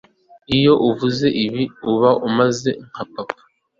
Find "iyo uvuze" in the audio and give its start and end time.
0.55-1.27